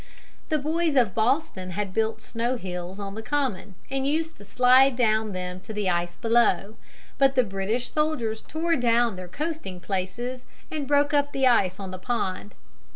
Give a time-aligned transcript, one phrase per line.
[0.49, 4.95] The boys of Boston had built snow hills on the Common, and used to slide
[4.95, 6.75] down them to the ice below,
[7.19, 11.91] but the British soldiers tore down their coasting places and broke up the ice on
[11.91, 12.55] the pond.